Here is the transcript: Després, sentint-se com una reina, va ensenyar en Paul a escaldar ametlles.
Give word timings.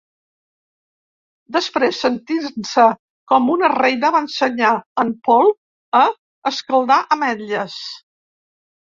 Després, 1.55 1.97
sentint-se 2.05 2.85
com 3.31 3.51
una 3.55 3.69
reina, 3.73 4.09
va 4.15 4.21
ensenyar 4.27 4.71
en 5.03 5.11
Paul 5.27 5.51
a 5.99 6.01
escaldar 6.53 6.99
ametlles. 7.17 7.77